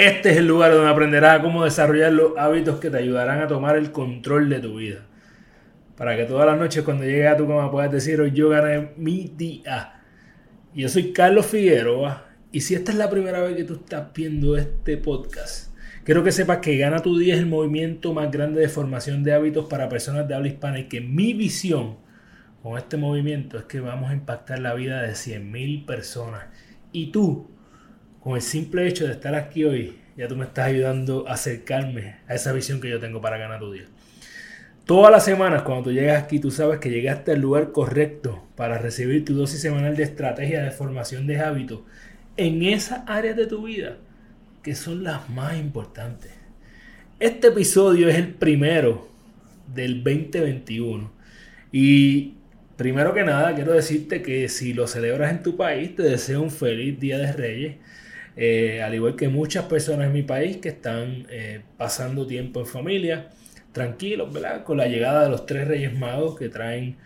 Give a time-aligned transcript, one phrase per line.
[0.00, 3.76] este es el lugar donde aprenderás cómo desarrollar los hábitos que te ayudarán a tomar
[3.76, 5.06] el control de tu vida.
[5.96, 8.92] Para que todas las noches cuando llegues a tu cama puedas decir, hoy yo gané
[8.96, 10.00] mi día.
[10.74, 14.56] Yo soy Carlos Figueroa y si esta es la primera vez que tú estás viendo
[14.56, 18.68] este podcast, quiero que sepas que Gana tu Día es el movimiento más grande de
[18.70, 21.98] formación de hábitos para personas de habla hispana y que mi visión
[22.62, 26.44] con este movimiento es que vamos a impactar la vida de 100.000 personas.
[26.92, 27.50] Y tú
[28.20, 32.16] con el simple hecho de estar aquí hoy, ya tú me estás ayudando a acercarme
[32.28, 33.86] a esa visión que yo tengo para ganar tu día.
[34.84, 38.76] Todas las semanas, cuando tú llegas aquí, tú sabes que llegaste al lugar correcto para
[38.76, 41.80] recibir tu dosis semanal de estrategia de formación de hábitos
[42.36, 43.96] en esas áreas de tu vida
[44.62, 46.32] que son las más importantes.
[47.18, 49.08] Este episodio es el primero
[49.72, 51.10] del 2021
[51.72, 52.34] y
[52.76, 56.50] primero que nada quiero decirte que si lo celebras en tu país, te deseo un
[56.50, 57.76] feliz Día de Reyes
[58.42, 62.66] eh, al igual que muchas personas en mi país que están eh, pasando tiempo en
[62.66, 63.28] familia,
[63.70, 64.64] tranquilos, ¿verdad?
[64.64, 66.96] Con la llegada de los tres Reyes Magos que traen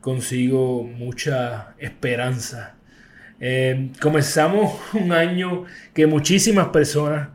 [0.00, 2.76] consigo mucha esperanza.
[3.40, 7.30] Eh, comenzamos un año que muchísimas personas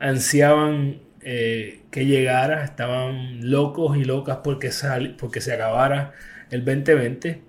[0.00, 4.70] ansiaban que llegara, estaban locos y locas porque,
[5.16, 6.12] porque se acabara
[6.50, 7.40] el 2020.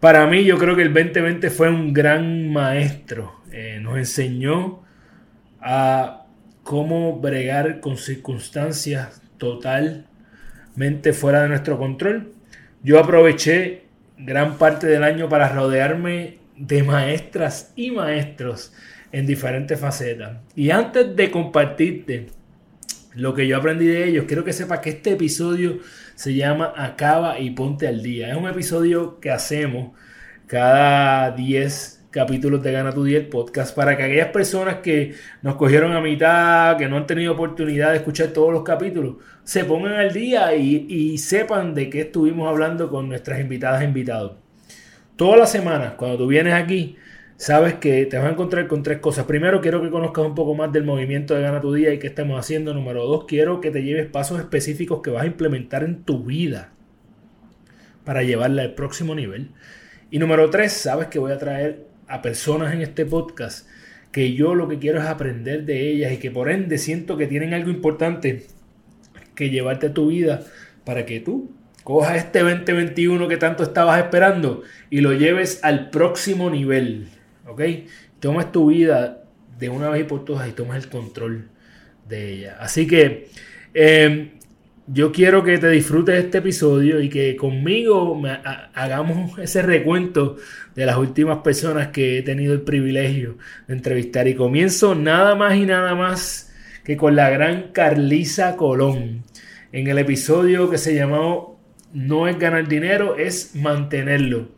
[0.00, 3.42] Para mí yo creo que el 2020 fue un gran maestro,
[3.82, 4.81] nos enseñó
[5.62, 6.26] a
[6.62, 12.32] cómo bregar con circunstancias totalmente fuera de nuestro control.
[12.82, 13.84] Yo aproveché
[14.18, 18.72] gran parte del año para rodearme de maestras y maestros
[19.10, 20.38] en diferentes facetas.
[20.54, 22.26] Y antes de compartirte
[23.14, 25.78] lo que yo aprendí de ellos, quiero que sepas que este episodio
[26.14, 28.30] se llama Acaba y ponte al día.
[28.30, 29.92] Es un episodio que hacemos
[30.46, 35.56] cada 10 capítulos de Gana tu Día el podcast para que aquellas personas que nos
[35.56, 39.94] cogieron a mitad, que no han tenido oportunidad de escuchar todos los capítulos, se pongan
[39.94, 44.34] al día y, sepan de qué estuvimos hablando con nuestras invitadas e invitados.
[45.16, 46.96] Todas las semanas, cuando tú vienes aquí,
[47.36, 49.24] sabes que te vas a encontrar con tres cosas.
[49.24, 52.08] Primero, quiero que conozcas un poco más del movimiento de Gana tu Día y qué
[52.08, 52.74] estamos haciendo.
[52.74, 56.72] Número dos, quiero que te lleves pasos específicos que vas a implementar en tu vida
[58.04, 59.50] para llevarla al próximo nivel.
[60.10, 63.66] Y número tres, sabes que voy a traer a personas en este podcast
[64.12, 67.26] que yo lo que quiero es aprender de ellas y que por ende siento que
[67.26, 68.44] tienen algo importante
[69.34, 70.44] que llevarte a tu vida
[70.84, 71.50] para que tú
[71.84, 77.08] cojas este 2021 que tanto estabas esperando y lo lleves al próximo nivel.
[77.46, 77.62] ¿Ok?
[78.20, 79.24] Tomas tu vida
[79.58, 81.48] de una vez y por todas y tomas el control
[82.06, 82.58] de ella.
[82.60, 83.30] Así que
[83.72, 84.32] eh,
[84.86, 88.20] yo quiero que te disfrutes este episodio y que conmigo
[88.74, 90.36] hagamos ese recuento
[90.74, 93.38] de las últimas personas que he tenido el privilegio
[93.68, 94.26] de entrevistar.
[94.26, 96.52] Y comienzo nada más y nada más
[96.84, 99.22] que con la gran Carlisa Colón
[99.70, 101.60] en el episodio que se llamó
[101.92, 104.48] No es ganar dinero, es mantenerlo.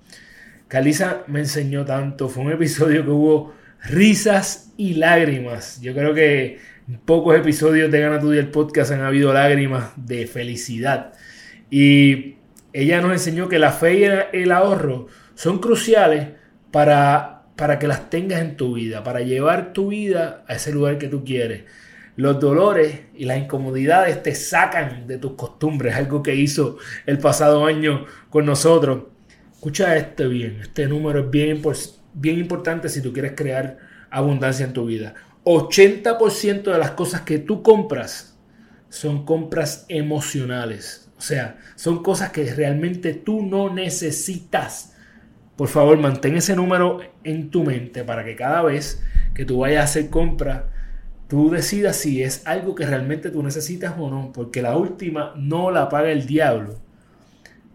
[0.69, 5.81] Carlisa me enseñó tanto, fue un episodio que hubo risas y lágrimas.
[5.81, 6.59] Yo creo que
[7.05, 11.12] pocos episodios de Gana tu Día el podcast han habido lágrimas de felicidad.
[11.71, 12.37] Y
[12.73, 16.28] ella nos enseñó que la fe y el ahorro son cruciales
[16.71, 20.99] para, para que las tengas en tu vida, para llevar tu vida a ese lugar
[20.99, 21.65] que tú quieres.
[22.17, 27.67] Los dolores y las incomodidades te sacan de tus costumbres, algo que hizo el pasado
[27.67, 29.05] año con nosotros.
[29.53, 31.61] Escucha esto bien, este número es bien,
[32.15, 33.79] bien importante si tú quieres crear
[34.11, 35.15] abundancia en tu vida.
[35.45, 38.37] 80% de las cosas que tú compras
[38.89, 41.11] son compras emocionales.
[41.19, 44.94] O sea, son cosas que realmente tú no necesitas.
[45.56, 49.03] Por favor, mantén ese número en tu mente para que cada vez
[49.35, 50.71] que tú vayas a hacer compra,
[51.29, 54.33] tú decidas si es algo que realmente tú necesitas o no.
[54.33, 56.79] Porque la última no la paga el diablo.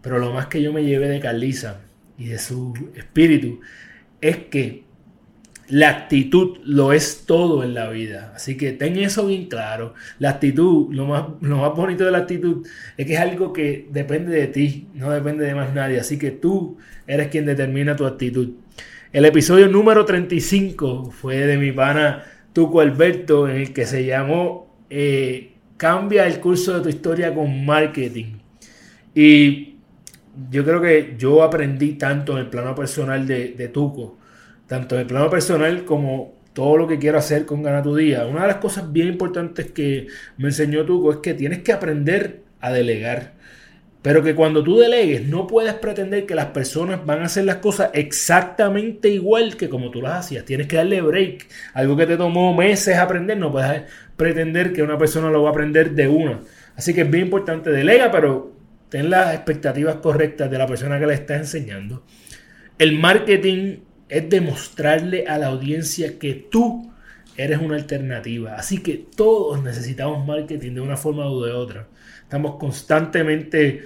[0.02, 1.80] Pero lo más que yo me llevé de Carlisa
[2.18, 3.60] y de su espíritu
[4.20, 4.84] es que
[5.70, 8.32] la actitud lo es todo en la vida.
[8.34, 9.94] Así que ten eso bien claro.
[10.18, 13.86] La actitud, lo más, lo más bonito de la actitud es que es algo que
[13.90, 16.00] depende de ti, no depende de más nadie.
[16.00, 18.50] Así que tú eres quien determina tu actitud.
[19.12, 24.76] El episodio número 35 fue de mi pana Tuco Alberto, en el que se llamó
[24.90, 28.38] eh, cambia el curso de tu historia con marketing.
[29.14, 29.69] Y
[30.50, 34.18] yo creo que yo aprendí tanto en el plano personal de, de Tuco,
[34.66, 38.26] tanto en el plano personal como todo lo que quiero hacer con Gana tu Día.
[38.26, 40.06] Una de las cosas bien importantes que
[40.38, 43.32] me enseñó Tuco es que tienes que aprender a delegar.
[44.02, 47.56] Pero que cuando tú delegues no puedes pretender que las personas van a hacer las
[47.56, 50.44] cosas exactamente igual que como tú las hacías.
[50.46, 51.46] Tienes que darle break.
[51.74, 53.82] Algo que te tomó meses aprender, no puedes
[54.16, 56.40] pretender que una persona lo va a aprender de una.
[56.76, 58.59] Así que es bien importante, delega, pero
[58.90, 62.04] ten las expectativas correctas de la persona que le está enseñando.
[62.78, 63.78] El marketing
[64.08, 66.92] es demostrarle a la audiencia que tú
[67.36, 68.56] eres una alternativa.
[68.56, 71.86] Así que todos necesitamos marketing de una forma u de otra.
[72.22, 73.84] Estamos constantemente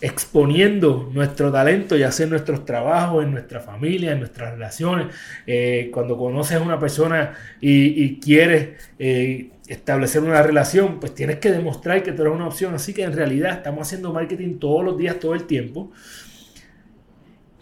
[0.00, 5.14] exponiendo nuestro talento, ya sea en nuestros trabajos, en nuestra familia, en nuestras relaciones.
[5.46, 11.50] Eh, cuando conoces a una persona y, quieres eh, establecer una relación, pues tienes que
[11.50, 12.74] demostrar que tú eres una opción.
[12.74, 15.92] Así que en realidad estamos haciendo marketing todos los días, todo el tiempo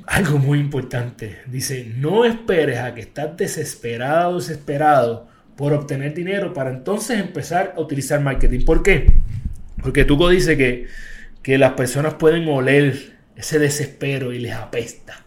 [0.08, 1.38] algo muy importante.
[1.46, 7.80] Dice, no esperes a que estás desesperado, desesperado por obtener dinero para entonces empezar a
[7.80, 8.64] utilizar marketing.
[8.64, 9.12] ¿Por qué?
[9.82, 10.86] Porque Tuco dice que,
[11.42, 15.24] que las personas pueden oler ese desespero y les apesta.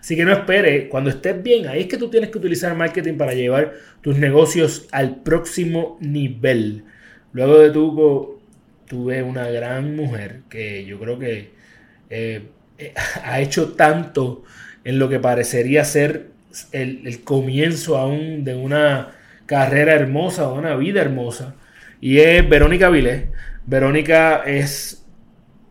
[0.00, 3.14] Así que no esperes, cuando estés bien, ahí es que tú tienes que utilizar marketing
[3.14, 3.72] para llevar
[4.04, 6.84] tus negocios al próximo nivel.
[7.32, 8.38] Luego de Tuco,
[8.86, 11.52] tuve una gran mujer que yo creo que
[12.10, 12.42] eh,
[12.76, 12.92] eh,
[13.24, 14.44] ha hecho tanto
[14.84, 16.26] en lo que parecería ser
[16.72, 19.12] el, comienzo aún de una
[19.46, 21.54] carrera hermosa, o una vida hermosa.
[21.98, 23.28] Y es Verónica Vilés.
[23.64, 25.02] Verónica es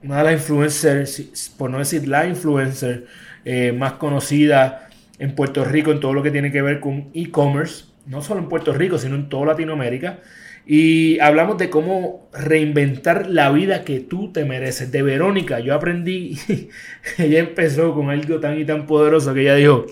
[0.02, 3.06] una de las influencers, por no decir la influencer
[3.46, 4.90] eh, más conocida
[5.20, 8.50] en Puerto Rico en todo lo que tiene que ver con e-commerce, no solo en
[8.50, 10.20] Puerto Rico, sino en toda Latinoamérica.
[10.66, 14.92] Y hablamos de cómo reinventar la vida que tú te mereces.
[14.92, 16.40] De Verónica, yo aprendí,
[17.18, 19.86] ella empezó con algo tan y tan poderoso que ella dijo,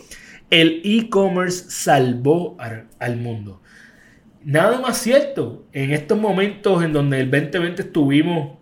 [0.50, 3.62] el e-commerce salvó al, mundo.
[4.44, 8.58] Nada más cierto, en estos momentos en donde el 2020 estuvimos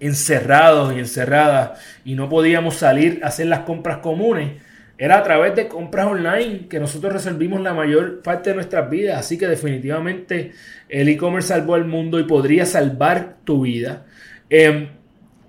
[0.00, 4.60] encerrados y encerradas y no podíamos salir a hacer las compras comunes,
[4.98, 9.18] era a través de compras online que nosotros resolvimos la mayor parte de nuestras vidas.
[9.18, 10.52] Así que definitivamente
[10.88, 14.06] el e-commerce salvó al mundo y podría salvar tu vida.
[14.48, 14.88] Em,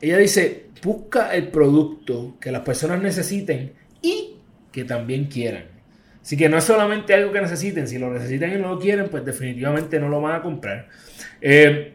[0.02, 4.36] ella dice, busca el producto que las personas necesiten y
[4.72, 5.66] que también quieran.
[6.22, 9.08] Así que no es solamente algo que necesiten, si lo necesitan y no lo quieren,
[9.08, 10.90] pues definitivamente no lo van a comprar.
[11.40, 11.94] Em,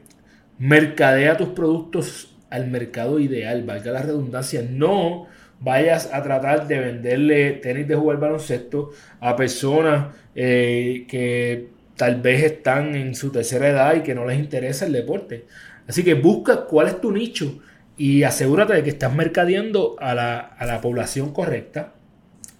[0.58, 5.26] mercadea tus productos al mercado ideal, valga la redundancia, no
[5.62, 12.42] vayas a tratar de venderle tenis de jugar baloncesto a personas eh, que tal vez
[12.44, 15.46] están en su tercera edad y que no les interesa el deporte.
[15.86, 17.60] Así que busca cuál es tu nicho
[17.96, 21.94] y asegúrate de que estás mercadeando a la, población correcta.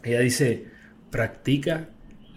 [0.05, 0.67] Ella dice,
[1.11, 1.89] practica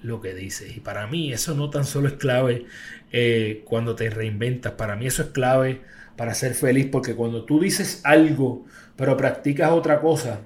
[0.02, 0.76] lo que dices.
[0.76, 2.66] Y para mí eso no tan solo es clave
[3.12, 5.82] eh, cuando te reinventas, para mí eso es clave
[6.16, 8.66] para ser feliz, porque cuando tú dices algo,
[8.96, 10.42] pero practicas otra cosa,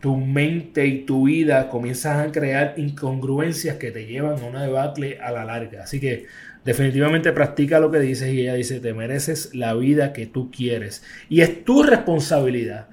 [0.00, 5.18] tu mente y tu vida comienzan a crear incongruencias que te llevan a una debacle
[5.20, 5.84] a la larga.
[5.84, 6.26] Así que
[6.64, 11.04] definitivamente practica lo que dices y ella dice, te mereces la vida que tú quieres.
[11.28, 12.88] Y es tu responsabilidad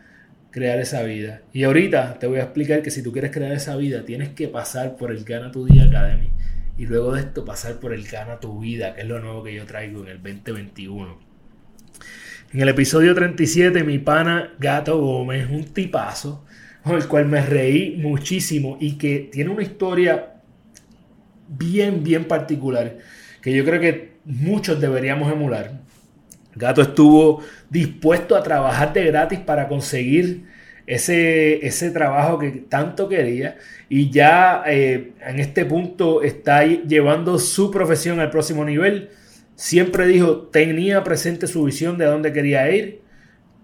[0.52, 1.42] crear esa vida.
[1.54, 4.48] Y ahorita te voy a explicar que si tú quieres crear esa vida, tienes que
[4.48, 6.30] pasar por el Gana Tu Día Academy.
[6.78, 9.54] Y luego de esto pasar por el Gana Tu Vida, que es lo nuevo que
[9.54, 11.20] yo traigo en el 2021.
[12.54, 16.46] En el episodio 37, mi pana Gato Gómez, un tipazo,
[16.88, 20.34] con el cual me reí muchísimo y que tiene una historia
[21.48, 22.98] bien, bien particular
[23.48, 25.72] que yo creo que muchos deberíamos emular.
[26.56, 30.44] Gato estuvo dispuesto a trabajar de gratis para conseguir
[30.86, 37.72] ese, ese trabajo que tanto quería y ya eh, en este punto está llevando su
[37.72, 39.12] profesión al próximo nivel.
[39.56, 43.02] Siempre dijo, tenía presente su visión de dónde quería ir.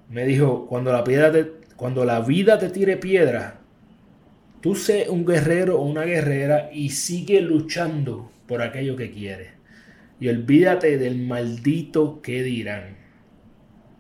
[0.10, 1.52] Me dijo, cuando la piedra te,
[1.84, 3.60] cuando la vida te tire piedra,
[4.62, 9.50] tú sé un guerrero o una guerrera y sigue luchando por aquello que quieres.
[10.18, 12.96] Y olvídate del maldito que dirán.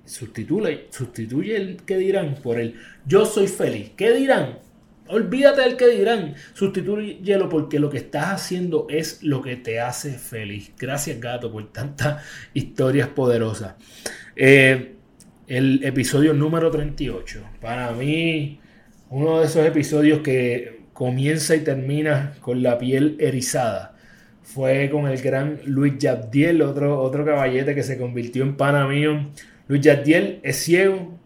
[0.05, 2.75] Sustituye, sustituye el que dirán por el
[3.05, 3.91] yo soy feliz.
[3.97, 4.59] ¿Qué dirán?
[5.07, 6.35] Olvídate del que dirán.
[6.53, 10.71] Sustitúyelo porque lo que estás haciendo es lo que te hace feliz.
[10.79, 12.23] Gracias, gato, por tantas
[12.53, 13.75] historias poderosas.
[14.37, 14.92] Eh,
[15.47, 17.41] el episodio número 38.
[17.61, 18.59] Para mí,
[19.09, 23.91] uno de esos episodios que comienza y termina con la piel erizada.
[24.43, 29.29] fue con el gran Luis Yabdiel, otro, otro caballete que se convirtió en pana mío.
[29.67, 31.17] Luis Yabdiel es ciego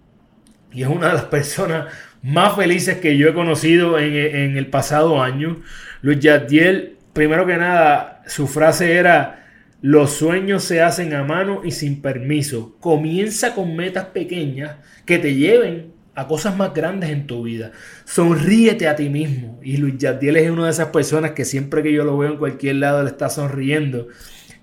[0.72, 4.68] y es una de las personas más felices que yo he conocido en, en el
[4.68, 5.62] pasado año.
[6.02, 9.47] Luis Yabdiel, primero que nada, su frase era
[9.82, 12.76] los sueños se hacen a mano y sin permiso.
[12.80, 17.72] Comienza con metas pequeñas que te lleven a cosas más grandes en tu vida.
[18.04, 19.60] Sonríete a ti mismo.
[19.62, 22.38] Y Luis Yadiel es una de esas personas que siempre que yo lo veo en
[22.38, 24.08] cualquier lado le está sonriendo.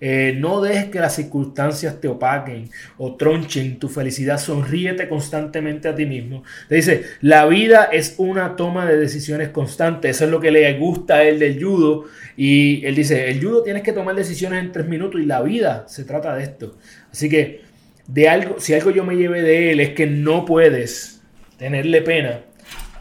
[0.00, 4.38] Eh, no dejes que las circunstancias te opaquen o tronchen tu felicidad.
[4.38, 6.42] Sonríete constantemente a ti mismo.
[6.68, 10.10] Te dice, la vida es una toma de decisiones constante.
[10.10, 12.04] Eso es lo que le gusta a él del judo.
[12.36, 15.84] Y él dice, el judo tienes que tomar decisiones en tres minutos y la vida
[15.88, 16.76] se trata de esto.
[17.10, 17.62] Así que
[18.06, 21.22] de algo, si algo yo me llevé de él es que no puedes
[21.58, 22.40] tenerle pena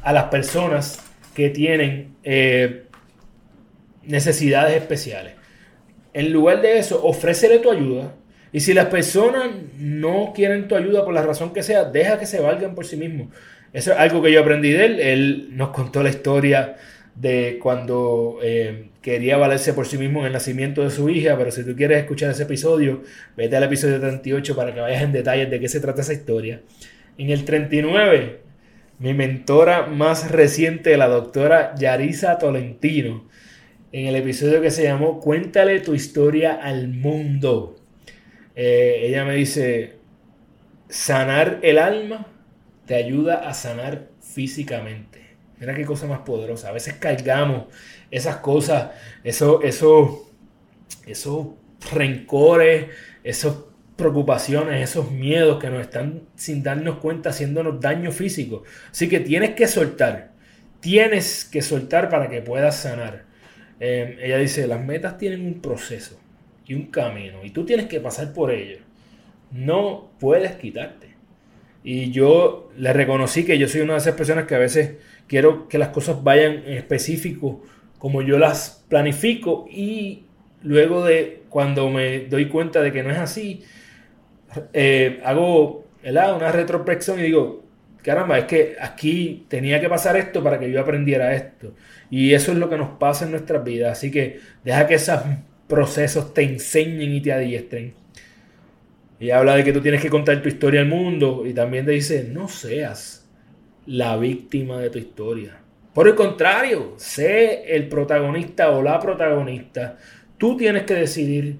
[0.01, 0.99] a las personas
[1.33, 2.83] que tienen eh,
[4.03, 5.33] necesidades especiales.
[6.13, 8.15] En lugar de eso, ofrécele tu ayuda.
[8.51, 12.27] Y si las personas no quieren tu ayuda por la razón que sea, deja que
[12.27, 13.29] se valgan por sí mismos.
[13.73, 14.99] Eso es algo que yo aprendí de él.
[14.99, 16.75] Él nos contó la historia
[17.15, 21.51] de cuando eh, quería valerse por sí mismo en el nacimiento de su hija, pero
[21.51, 23.01] si tú quieres escuchar ese episodio,
[23.35, 26.61] vete al episodio 38 para que vayas en detalles de qué se trata esa historia.
[27.17, 28.39] En el 39,
[28.99, 33.27] mi mentora más reciente, la doctora Yarisa Tolentino,
[33.93, 37.75] en el episodio que se llamó Cuéntale tu historia al mundo.
[38.55, 39.97] Eh, ella me dice,
[40.89, 42.27] sanar el alma
[42.87, 45.21] te ayuda a sanar físicamente.
[45.59, 46.69] Mira qué cosa más poderosa.
[46.69, 47.65] A veces cargamos
[48.09, 48.91] esas cosas,
[49.23, 50.27] esos, eso,
[51.05, 51.47] esos
[51.93, 52.87] rencores,
[53.23, 53.55] esas
[53.95, 58.63] preocupaciones, esos miedos que nos están sin darnos cuenta haciéndonos daño físico.
[58.91, 60.31] Así que tienes que soltar.
[60.79, 63.32] Tienes que soltar para que puedas sanar.
[63.85, 66.17] Em, ella dice, las metas tienen un proceso
[66.65, 68.77] y un camino y tú tienes que pasar por ello.
[69.51, 71.09] No puedes quitarte.
[71.83, 74.93] Y yo le reconocí que yo soy una de esas personas que a veces
[75.27, 77.61] quiero que las cosas vayan en específico
[77.99, 80.27] como yo las planifico y
[80.61, 83.65] luego de cuando me doy cuenta de que no es así,
[84.71, 87.62] eh, hago una retrospección y digo,
[88.03, 91.73] caramba, es que aquí tenía que pasar esto para que yo aprendiera esto.
[92.11, 93.97] Y eso es lo que nos pasa en nuestras vidas.
[93.97, 95.21] Así que deja que esos
[95.67, 97.95] procesos te enseñen y te adiestren.
[99.19, 101.43] Y habla de que tú tienes que contar tu historia al mundo.
[101.45, 103.27] Y también te dice, no seas
[103.85, 105.57] la víctima de tu historia.
[105.93, 109.97] Por el contrario, sé el protagonista o la protagonista.
[110.37, 111.57] Tú tienes que decidir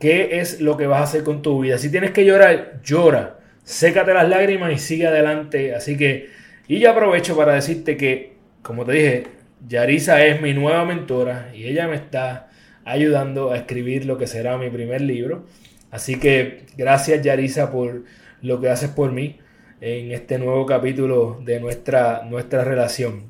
[0.00, 1.78] qué es lo que vas a hacer con tu vida.
[1.78, 3.37] Si tienes que llorar, llora.
[3.68, 5.74] Sécate las lágrimas y sigue adelante.
[5.74, 6.30] Así que,
[6.68, 8.32] y yo aprovecho para decirte que,
[8.62, 9.24] como te dije,
[9.68, 12.48] Yarisa es mi nueva mentora y ella me está
[12.86, 15.44] ayudando a escribir lo que será mi primer libro.
[15.90, 18.04] Así que gracias Yarisa por
[18.40, 19.36] lo que haces por mí
[19.82, 23.24] en este nuevo capítulo de nuestra, nuestra relación.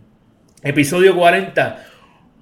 [0.62, 1.85] Episodio 40.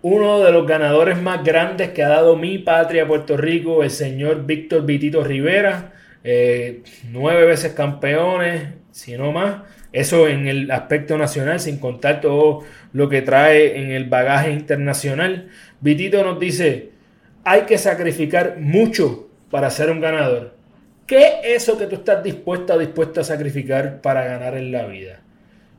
[0.03, 4.45] Uno de los ganadores más grandes que ha dado mi patria Puerto Rico, el señor
[4.45, 5.95] Víctor Vitito Rivera.
[6.29, 9.63] Eh, nueve veces campeones, si no más.
[9.93, 15.51] Eso en el aspecto nacional, sin contar todo lo que trae en el bagaje internacional.
[15.81, 16.91] Vitito nos dice,
[17.45, 20.57] hay que sacrificar mucho para ser un ganador.
[21.07, 24.85] ¿Qué es eso que tú estás dispuesto o dispuesto a sacrificar para ganar en la
[24.87, 25.21] vida?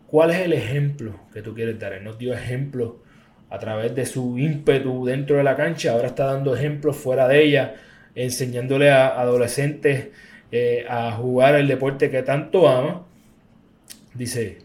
[0.08, 1.92] ¿Cuál es el ejemplo que tú quieres dar?
[1.92, 3.04] Él nos dio ejemplo
[3.50, 7.44] a través de su ímpetu dentro de la cancha, ahora está dando ejemplos fuera de
[7.44, 7.76] ella,
[8.16, 10.08] enseñándole a adolescentes
[10.52, 13.06] eh, a jugar el deporte que tanto ama
[14.14, 14.60] dice,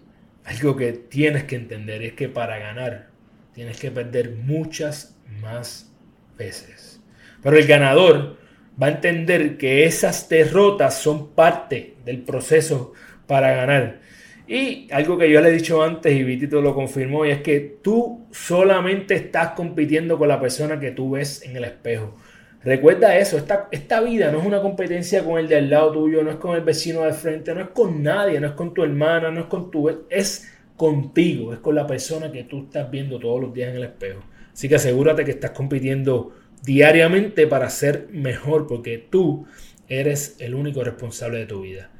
[0.44, 3.08] algo que tienes que entender es que para ganar
[3.54, 5.92] tienes que perder muchas más
[6.38, 7.00] veces.
[7.42, 8.38] Pero el ganador
[8.80, 12.92] va a entender que esas derrotas son parte del proceso
[13.26, 14.00] para ganar.
[14.46, 17.78] Y algo que yo le he dicho antes y Vitito lo confirmó, y es que
[17.82, 22.16] tú solamente estás compitiendo con la persona que tú ves en el espejo.
[22.64, 26.30] Recuerda eso, esta, esta vida no es una competencia con el del lado tuyo, no
[26.30, 29.30] es con el vecino de frente, no es con nadie, no es con tu hermana,
[29.30, 29.88] no es con tu...
[30.08, 33.84] es contigo, es con la persona que tú estás viendo todos los días en el
[33.84, 34.20] espejo.
[34.52, 39.46] Así que asegúrate que estás compitiendo diariamente para ser mejor, porque tú
[39.88, 41.90] eres el único responsable de tu vida.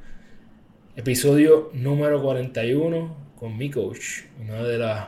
[0.95, 5.07] Episodio número 41 con mi coach, una de las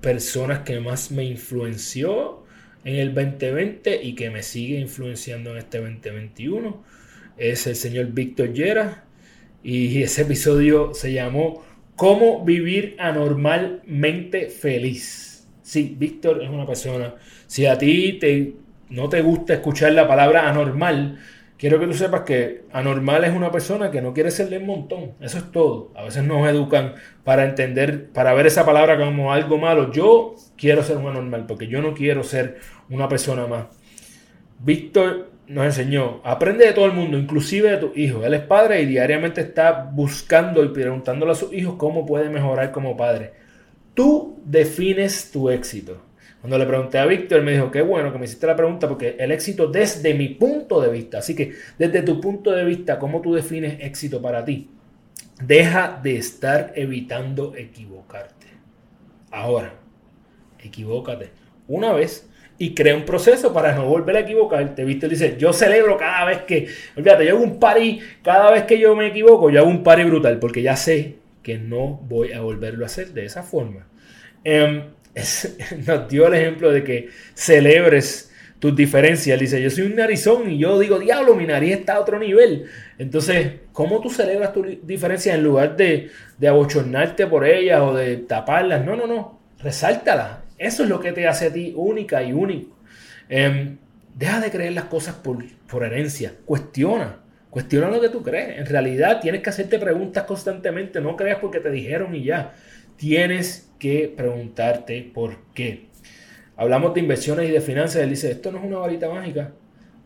[0.00, 2.45] personas que más me influenció
[2.86, 6.84] en el 2020 y que me sigue influenciando en este 2021
[7.36, 9.04] es el señor Víctor Llera
[9.64, 11.64] y ese episodio se llamó
[11.96, 15.48] Cómo vivir anormalmente feliz.
[15.62, 17.16] Sí, Víctor es una persona.
[17.48, 18.52] Si a ti te,
[18.90, 21.18] no te gusta escuchar la palabra anormal,
[21.58, 24.66] quiero que tú sepas que anormal es una persona que no quiere ser de un
[24.66, 25.12] montón.
[25.20, 25.90] Eso es todo.
[25.94, 26.94] A veces nos educan
[27.24, 29.92] para entender, para ver esa palabra como algo malo.
[29.92, 32.58] Yo quiero ser un anormal porque yo no quiero ser
[32.90, 33.66] una persona más.
[34.58, 38.24] Víctor nos enseñó, aprende de todo el mundo, inclusive de tus hijos.
[38.24, 42.72] Él es padre y diariamente está buscando y preguntándole a sus hijos cómo puede mejorar
[42.72, 43.32] como padre.
[43.94, 46.05] Tú defines tu éxito.
[46.46, 49.16] Cuando le pregunté a Víctor, me dijo, qué bueno que me hiciste la pregunta porque
[49.18, 53.20] el éxito desde mi punto de vista, así que desde tu punto de vista, ¿cómo
[53.20, 54.70] tú defines éxito para ti?
[55.42, 58.46] Deja de estar evitando equivocarte.
[59.32, 59.74] Ahora,
[60.60, 61.30] equivócate
[61.66, 64.84] una vez y crea un proceso para no volver a equivocarte.
[64.84, 68.78] Víctor dice, yo celebro cada vez que, olvídate, yo hago un party, cada vez que
[68.78, 72.40] yo me equivoco, yo hago un party brutal porque ya sé que no voy a
[72.40, 73.88] volverlo a hacer de esa forma.
[75.86, 79.38] Nos dio el ejemplo de que celebres tus diferencias.
[79.38, 82.66] Dice, yo soy un narizón y yo digo, diablo, mi nariz está a otro nivel.
[82.98, 88.18] Entonces, ¿cómo tú celebras tus diferencias en lugar de, de abochornarte por ellas o de
[88.18, 88.84] taparlas?
[88.84, 89.40] No, no, no.
[89.58, 90.38] Resáltalas.
[90.58, 92.76] Eso es lo que te hace a ti única y único.
[93.28, 93.78] Em,
[94.14, 96.32] deja de creer las cosas por, por herencia.
[96.44, 97.20] Cuestiona.
[97.50, 98.58] Cuestiona lo que tú crees.
[98.58, 101.00] En realidad tienes que hacerte preguntas constantemente.
[101.00, 102.54] No creas porque te dijeron y ya.
[102.96, 105.86] Tienes que preguntarte por qué.
[106.56, 108.02] Hablamos de inversiones y de finanzas.
[108.02, 109.52] Él dice, esto no es una varita mágica.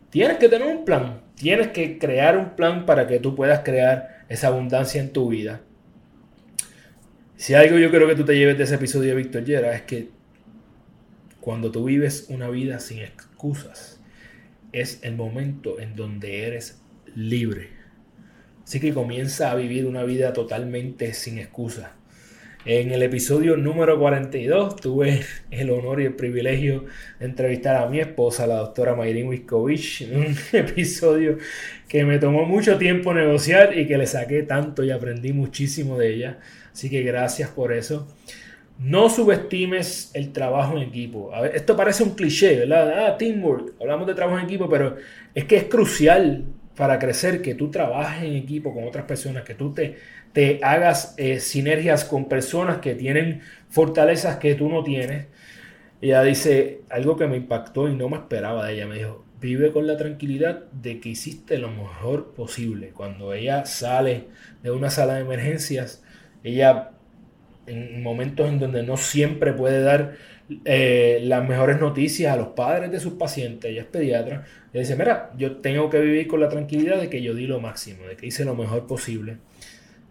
[0.09, 1.21] Tienes que tener un plan.
[1.35, 5.61] Tienes que crear un plan para que tú puedas crear esa abundancia en tu vida.
[7.37, 9.81] Si algo yo creo que tú te lleves de ese episodio de Víctor Yera es
[9.83, 10.09] que
[11.39, 13.99] cuando tú vives una vida sin excusas,
[14.73, 16.81] es el momento en donde eres
[17.15, 17.69] libre.
[18.63, 21.95] Así que comienza a vivir una vida totalmente sin excusa.
[22.63, 26.85] En el episodio número 42 tuve el honor y el privilegio
[27.19, 31.39] de entrevistar a mi esposa, la doctora Mayrin Wiskovich, un episodio
[31.87, 36.13] que me tomó mucho tiempo negociar y que le saqué tanto y aprendí muchísimo de
[36.13, 36.39] ella.
[36.71, 38.07] Así que gracias por eso.
[38.77, 41.31] No subestimes el trabajo en equipo.
[41.55, 43.07] esto parece un cliché, ¿verdad?
[43.07, 43.73] Ah, teamwork.
[43.81, 44.97] Hablamos de trabajo en equipo, pero
[45.33, 49.55] es que es crucial para crecer, que tú trabajes en equipo con otras personas, que
[49.55, 49.97] tú te,
[50.33, 55.27] te hagas eh, sinergias con personas que tienen fortalezas que tú no tienes.
[56.01, 58.87] Ella dice algo que me impactó y no me esperaba de ella.
[58.87, 62.89] Me dijo, vive con la tranquilidad de que hiciste lo mejor posible.
[62.89, 64.27] Cuando ella sale
[64.63, 66.03] de una sala de emergencias,
[66.43, 66.91] ella
[67.67, 70.15] en momentos en donde no siempre puede dar
[70.65, 74.95] eh, las mejores noticias a los padres de sus pacientes, ella es pediatra, le dice,
[74.95, 78.15] mira, yo tengo que vivir con la tranquilidad de que yo di lo máximo, de
[78.15, 79.37] que hice lo mejor posible.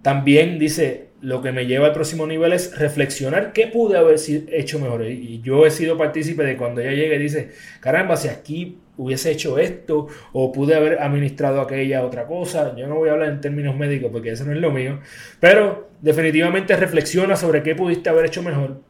[0.03, 4.17] También dice, lo que me lleva al próximo nivel es reflexionar qué pude haber
[4.51, 5.05] hecho mejor.
[5.05, 7.51] Y yo he sido partícipe de cuando ella llega y dice,
[7.81, 12.75] caramba, si aquí hubiese hecho esto o pude haber administrado aquella otra cosa.
[12.77, 15.01] Yo no voy a hablar en términos médicos porque eso no es lo mío.
[15.39, 18.83] Pero definitivamente reflexiona sobre qué pudiste haber hecho mejor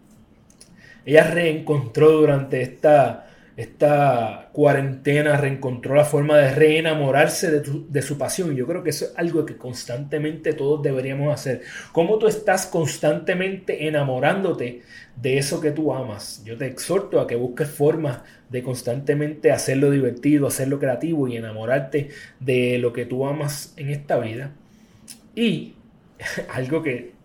[1.10, 8.54] ella reencontró durante esta, esta cuarentena, reencontró la forma de reenamorarse de, de, su pasión.
[8.54, 11.62] Yo creo que eso es algo que constantemente todos deberíamos hacer.
[11.90, 14.82] ¿Cómo tú estás constantemente enamorándote
[15.16, 16.44] de eso que tú amas?
[16.44, 22.10] Yo te exhorto a que busques formas de constantemente hacerlo divertido, hacerlo creativo y enamorarte
[22.38, 24.52] de lo que tú amas en esta vida.
[25.34, 25.74] Y
[26.54, 27.19] algo que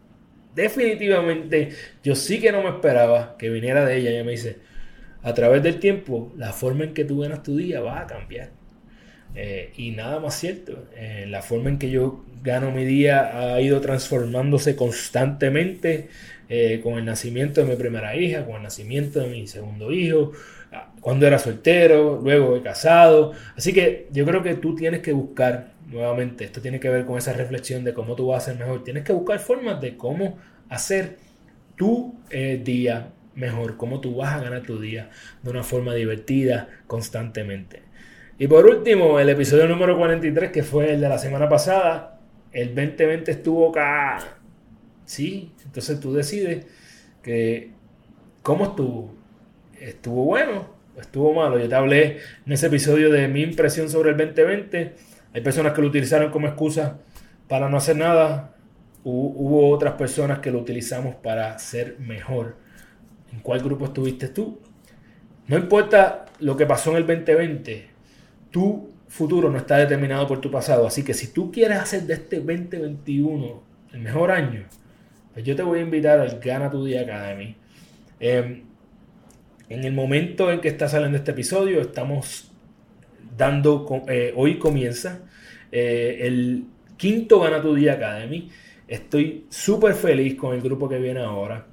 [0.56, 1.70] definitivamente
[2.04, 4.12] yo sí que no me esperaba que viniera de ella.
[4.12, 4.58] Ella me dice,
[5.22, 8.52] a través del tiempo, la forma en que tú ganas tu día va a cambiar.
[9.36, 13.60] Eh, y nada más cierto, eh, la forma en que yo gano mi día ha
[13.60, 16.10] ido transformándose constantemente
[16.48, 20.32] eh, con el nacimiento de mi primera hija, con el nacimiento de mi segundo hijo,
[20.72, 23.34] ah, cuando era soltero, luego he casado.
[23.58, 27.18] Así que yo creo que tú tienes que buscar nuevamente, esto tiene que ver con
[27.18, 28.84] esa reflexión de cómo tú vas a ser mejor.
[28.84, 30.38] Tienes que buscar formas de cómo
[30.70, 31.18] hacer
[31.76, 35.10] tu eh, día mejor, cómo tú vas a ganar tu día
[35.42, 37.82] de una forma divertida constantemente.
[38.38, 42.15] Y por último, el episodio número 43, que fue el de la semana pasada,
[42.56, 44.38] el 2020 estuvo acá.
[45.06, 46.66] Sí, entonces tú decides
[47.22, 47.72] que
[48.42, 49.14] cómo estuvo.
[49.80, 51.60] ¿Estuvo bueno estuvo malo?
[51.60, 54.94] Yo te hablé en ese episodio de mi impresión sobre el 2020
[55.36, 57.00] hay personas que lo utilizaron como excusa
[57.50, 58.56] para no hacer nada.
[59.04, 62.56] Hubo otras personas que lo utilizamos para ser mejor.
[63.34, 64.62] ¿En cuál grupo estuviste tú?
[65.48, 67.86] No importa lo que pasó en el 2020,
[68.50, 70.88] tu futuro no está determinado por tu pasado.
[70.88, 73.64] Así que si tú quieres hacer de este 2021
[73.94, 74.66] el mejor año,
[75.34, 77.56] pues yo te voy a invitar al Gana Tu Día Academy.
[78.20, 78.64] Em,
[79.70, 82.52] En el momento en que está saliendo este episodio, estamos
[83.38, 85.22] dando, eh, hoy comienza
[85.72, 86.66] eh, el
[86.98, 88.50] quinto Gana Tu Día Academy.
[88.88, 91.68] Estoy súper feliz con el grupo que viene ahora.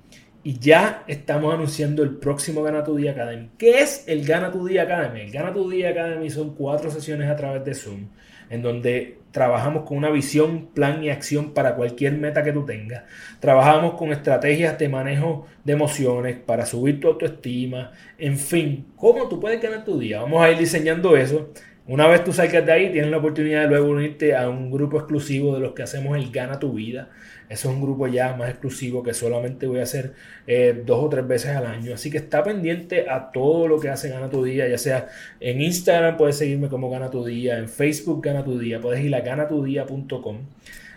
[0.44, 3.50] Y ya estamos anunciando el próximo Gana Tu Día Academy.
[3.56, 5.20] ¿Qué es el Gana Tu Día Academy?
[5.20, 8.08] El Gana Tu Día Academy son cuatro sesiones a través de Zoom,
[8.50, 13.04] en donde trabajamos con una visión, plan y acción para cualquier meta que tú tengas.
[13.38, 17.92] Trabajamos con estrategias de manejo de emociones para subir tu autoestima.
[18.18, 20.22] En fin, ¿cómo tú puedes ganar tu día?
[20.22, 21.50] Vamos a ir diseñando eso.
[21.86, 24.98] Una vez tú salgas de ahí, tienes la oportunidad de luego unirte a un grupo
[24.98, 27.10] exclusivo de los que hacemos el Gana tu Vida
[27.52, 30.14] eso es un grupo ya más exclusivo que solamente voy a hacer
[30.46, 31.92] eh, dos o tres veces al año.
[31.92, 35.60] Así que está pendiente a todo lo que hace Gana tu Día, ya sea en
[35.60, 39.20] Instagram puedes seguirme como Gana tu Día, en Facebook Gana tu Día, puedes ir a
[39.20, 40.38] ganatudía.com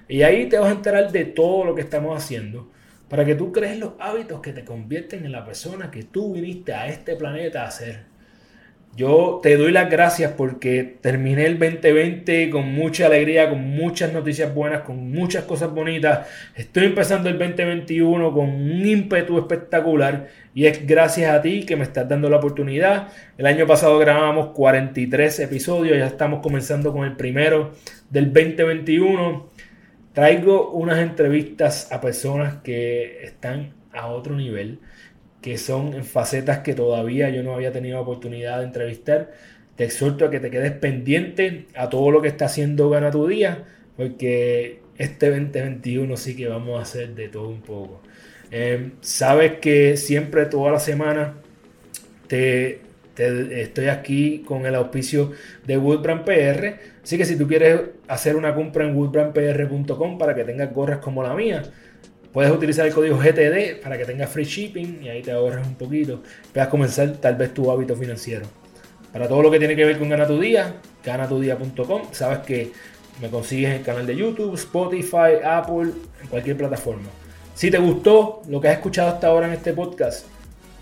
[0.08, 2.72] y ahí te vas a enterar de todo lo que estamos haciendo
[3.10, 6.74] para que tú crees los hábitos que te convierten en la persona que tú viniste
[6.74, 8.15] a este planeta a ser.
[8.96, 14.56] Yo te doy las gracias porque terminé el 2020 con mucha alegría, con muchas noticias
[14.56, 16.30] buenas, con muchas cosas bonitas.
[16.56, 21.84] Estoy empezando el 2021 con un ímpetu espectacular y es gracias a ti que me
[21.84, 23.10] estás dando la oportunidad.
[23.38, 27.74] El año pasado grabamos 43 episodios, ya estamos comenzando con el primero
[28.10, 29.50] del 2021.
[30.14, 34.80] Traigo unas entrevistas a personas que están a otro nivel
[35.46, 39.32] que son facetas que todavía yo no había tenido oportunidad de entrevistar.
[39.76, 43.28] Te exhorto a que te quedes pendiente a todo lo que está haciendo Gana tu
[43.28, 43.64] Día,
[43.96, 48.02] porque este 2021 sí que vamos a hacer de todo un poco.
[48.50, 51.36] Em, sabes que siempre, toda la semana,
[52.28, 52.82] te,
[53.16, 55.32] estoy aquí con el auspicio
[55.64, 56.80] de Woodbrand PR.
[57.04, 61.22] Así que si tú quieres hacer una compra en woodbrandpr.com para que tengas gorras como
[61.22, 61.62] la mía,
[62.36, 65.76] Puedes utilizar el código GTD para que tengas free shipping y ahí te ahorras un
[65.76, 66.22] poquito.
[66.52, 68.46] Puedas comenzar tal vez tu hábito financiero.
[69.14, 72.02] Para todo lo que tiene que ver con Gana Tu Día, ganatudía.com.
[72.12, 72.74] Sabes que
[73.22, 77.08] me consigues en el canal de YouTube, Spotify, Apple, en cualquier plataforma.
[77.54, 80.26] Si te gustó lo que has escuchado hasta ahora en este podcast,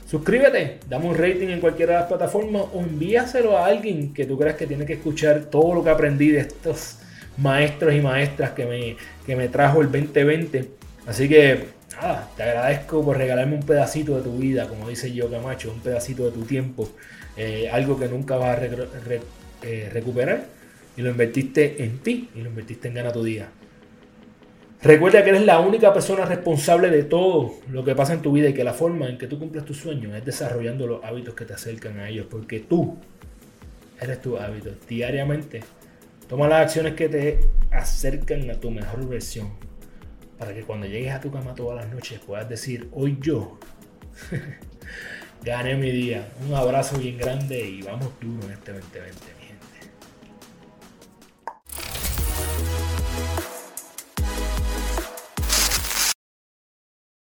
[0.07, 4.39] suscríbete, dame un rating en cualquiera de las plataformas o envíaselo a alguien que tú
[4.39, 6.97] creas que tiene que escuchar todo lo que aprendí de estos
[7.37, 11.65] maestros y maestras que me, que me trajo el 2020 Así que,
[12.01, 15.81] nada, te agradezco por regalarme un pedacito de tu vida, como dice yo Camacho, un
[15.81, 16.89] pedacito de tu tiempo,
[17.35, 18.65] eh, algo que nunca vas a
[19.63, 20.45] eh, recuperar
[20.95, 23.49] y lo invertiste en ti y lo invertiste en Gana tu Día.
[24.81, 28.49] Recuerda que eres la única persona responsable de todo lo que pasa en tu vida
[28.49, 31.45] y que la forma en que tú cumples tus sueños es desarrollando los hábitos que
[31.45, 32.97] te acercan a ellos, porque tú
[34.01, 34.71] eres tu hábito.
[34.87, 35.61] Diariamente
[36.27, 37.39] toma las acciones que te
[37.71, 39.51] acercan a tu mejor versión
[40.43, 43.58] para que cuando llegues a tu cama todas las noches puedas decir, hoy yo
[45.41, 46.27] gané mi día.
[46.45, 49.42] Un abrazo bien grande y vamos duro en este 2020.